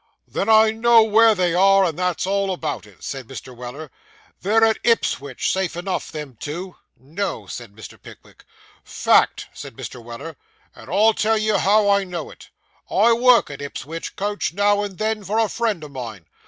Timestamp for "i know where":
0.49-1.35